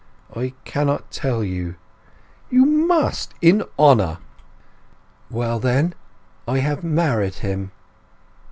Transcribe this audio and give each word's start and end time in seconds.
"I 0.35 0.53
cannot 0.65 1.11
tell 1.11 1.43
you." 1.43 1.75
"You 2.49 2.65
must 2.65 3.35
in 3.39 3.61
honour!" 3.77 4.17
"Well 5.29 5.59
then.... 5.59 5.93
I 6.47 6.57
have 6.57 6.83
married 6.83 7.35
him." 7.35 7.69